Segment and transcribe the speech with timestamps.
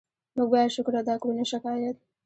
[0.35, 1.97] موږ باید شکر ادا کړو، نه شکایت.